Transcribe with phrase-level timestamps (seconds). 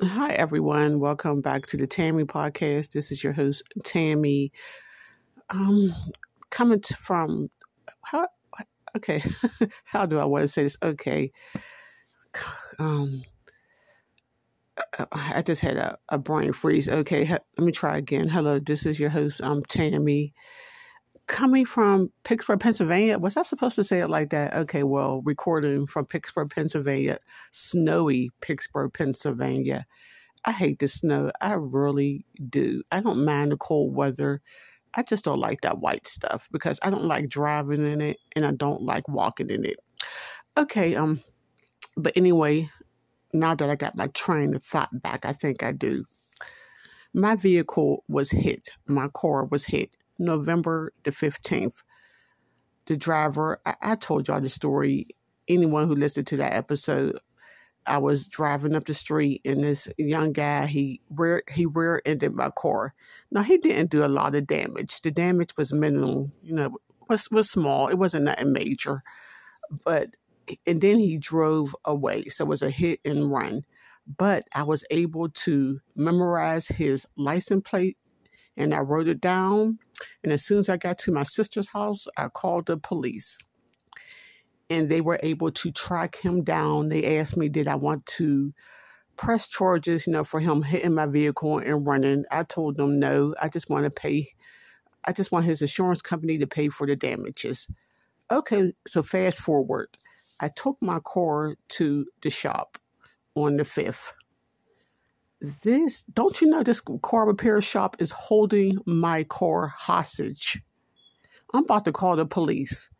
[0.00, 1.00] Hi, everyone.
[1.00, 2.92] Welcome back to the Tammy podcast.
[2.92, 4.52] This is your host, Tammy.
[5.50, 5.92] Um,
[6.50, 7.50] coming from
[8.02, 8.28] how?
[8.96, 9.24] Okay,
[9.84, 10.76] how do I want to say this?
[10.80, 11.32] Okay,
[12.78, 13.24] um,
[14.76, 16.88] uh, I just had a, a brain freeze.
[16.88, 18.28] Okay, let me try again.
[18.28, 20.32] Hello, this is your host, I'm Tammy.
[21.28, 23.18] Coming from Pittsburgh, Pennsylvania.
[23.18, 24.54] Was I supposed to say it like that?
[24.54, 27.18] Okay, well, recording from Pittsburgh, Pennsylvania,
[27.50, 29.86] snowy Pittsburgh, Pennsylvania.
[30.46, 31.30] I hate the snow.
[31.42, 32.82] I really do.
[32.90, 34.40] I don't mind the cold weather.
[34.94, 38.46] I just don't like that white stuff because I don't like driving in it and
[38.46, 39.76] I don't like walking in it.
[40.56, 41.20] Okay, um,
[41.94, 42.70] but anyway,
[43.34, 46.06] now that I got my train of thought back, I think I do.
[47.12, 48.70] My vehicle was hit.
[48.86, 51.82] My car was hit November the 15th.
[52.86, 55.08] The driver, I, I told y'all the story.
[55.46, 57.18] Anyone who listened to that episode,
[57.86, 62.34] I was driving up the street and this young guy, he rear he rear ended
[62.34, 62.94] my car.
[63.30, 65.00] Now he didn't do a lot of damage.
[65.00, 66.76] The damage was minimal, you know,
[67.08, 67.88] was was small.
[67.88, 69.02] It wasn't nothing major.
[69.84, 70.16] But
[70.66, 72.24] and then he drove away.
[72.24, 73.64] So it was a hit and run.
[74.16, 77.98] But I was able to memorize his license plate
[78.58, 79.78] and I wrote it down.
[80.22, 83.38] And as soon as I got to my sister's house, I called the police
[84.70, 86.88] and they were able to track him down.
[86.88, 88.52] They asked me, did I want to
[89.16, 92.24] press charges, you know, for him hitting my vehicle and running.
[92.30, 93.34] I told them no.
[93.40, 94.32] I just want to pay.
[95.04, 97.68] I just want his insurance company to pay for the damages.
[98.30, 99.88] Okay, so fast forward.
[100.40, 102.78] I took my car to the shop
[103.34, 104.12] on the 5th.
[105.40, 110.60] This, don't you know, this car repair shop is holding my car hostage.
[111.54, 112.90] I'm about to call the police.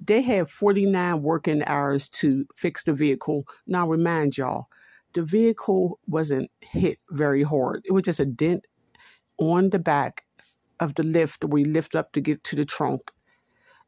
[0.00, 3.46] They had 49 working hours to fix the vehicle.
[3.66, 4.68] Now, remind y'all,
[5.14, 7.82] the vehicle wasn't hit very hard.
[7.84, 8.66] It was just a dent
[9.38, 10.24] on the back
[10.78, 13.10] of the lift where you lift up to get to the trunk.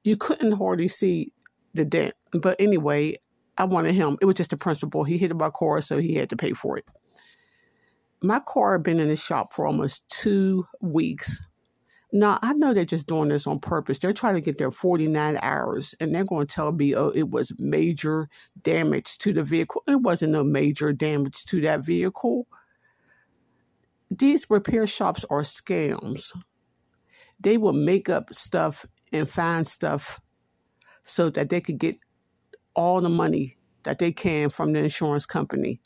[0.02, 1.32] You couldn't hardly see
[1.74, 2.14] the dent.
[2.32, 3.18] But anyway,
[3.58, 4.16] I wanted him.
[4.20, 5.04] It was just a principle.
[5.04, 6.86] He hit my car, so he had to pay for it.
[8.22, 11.40] My car had been in the shop for almost two weeks.
[12.12, 13.98] Now, I know they're just doing this on purpose.
[13.98, 17.30] They're trying to get their 49 hours and they're going to tell me, oh, it
[17.30, 18.28] was major
[18.62, 19.82] damage to the vehicle.
[19.86, 22.48] It wasn't no major damage to that vehicle.
[24.10, 26.32] These repair shops are scams.
[27.38, 30.20] They will make up stuff and find stuff
[31.04, 31.96] so that they could get
[32.74, 35.80] all the money that they can from the insurance company.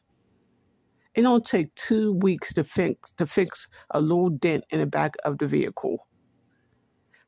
[1.14, 5.14] It don't take two weeks to fix to fix a little dent in the back
[5.25, 6.06] of the vehicle.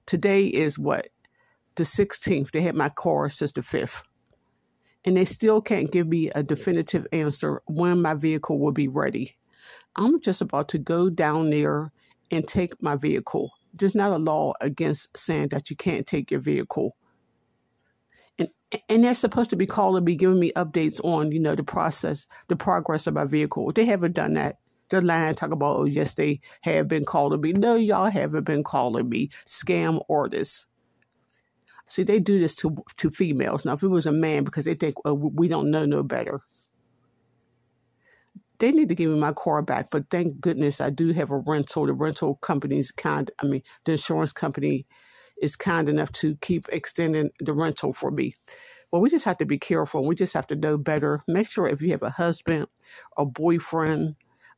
[0.07, 1.09] Today is what?
[1.77, 2.51] The 16th.
[2.51, 4.03] They had my car since the 5th.
[5.05, 9.37] And they still can't give me a definitive answer when my vehicle will be ready.
[9.95, 11.93] I'm just about to go down there
[12.31, 13.53] and take my vehicle.
[13.73, 16.97] There's not a law against saying that you can't take your vehicle.
[18.39, 18.49] And
[18.89, 22.27] and they're supposed to be calling me, giving me updates on, you know, the process,
[22.49, 23.73] the progress of my vehicle.
[23.73, 24.59] They haven't done that.
[24.89, 27.53] They're lying, talk about, oh, yes, they have been calling me.
[27.53, 29.31] No, y'all haven't been calling me.
[29.45, 30.67] Scam artists.
[31.87, 33.65] See, they do this to to females.
[33.65, 36.41] Now, if it was a man, because they think, oh, we don't know no better.
[38.59, 41.39] They need to give me my car back, but thank goodness I do have a
[41.39, 41.87] rental.
[41.87, 44.87] The rental company's kind, I mean, the insurance company
[45.41, 48.35] is kind enough to keep extending the rental for me.
[48.91, 50.07] Well, we just have to be careful.
[50.07, 51.23] We just have to know better.
[51.27, 52.67] Make sure if you have a husband,
[53.17, 54.15] a boyfriend,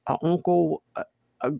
[0.07, 1.05] an uncle, a,
[1.41, 1.53] a,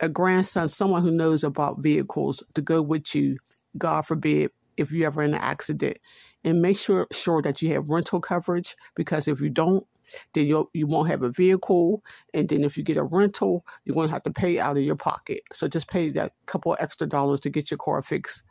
[0.00, 3.38] a grandson, someone who knows about vehicles to go with you,
[3.78, 5.98] God forbid, if you ever in an accident.
[6.44, 9.86] And make sure sure that you have rental coverage because if you don't,
[10.32, 13.94] then you you won't have a vehicle, and then if you get a rental, you're
[13.94, 15.42] going to have to pay out of your pocket.
[15.52, 18.42] So just pay that couple extra dollars to get your car fixed.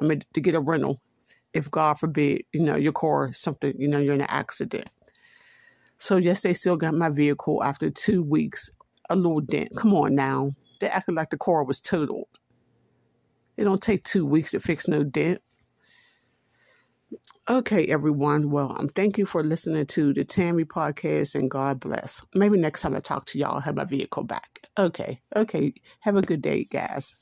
[0.00, 1.00] I mean, to get a rental,
[1.52, 4.88] if God forbid, you know, your car something, you know, you're in an accident.
[5.98, 8.70] So yes, they still got my vehicle after two weeks,
[9.08, 9.76] a little dent.
[9.76, 12.28] Come on now, they acted like the car was totaled.
[13.56, 15.42] It don't take two weeks to fix no dent.
[17.48, 18.50] Okay, everyone.
[18.50, 22.24] Well, I'm um, thank you for listening to the Tammy podcast and God bless.
[22.34, 24.60] Maybe next time I talk to y'all, I'll have my vehicle back.
[24.78, 25.20] Okay.
[25.34, 25.74] Okay.
[26.00, 27.16] Have a good day, guys.